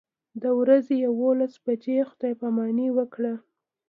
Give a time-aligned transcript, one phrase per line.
[0.41, 3.33] د ورځې یوولس بجې خدای پاماني وکړه.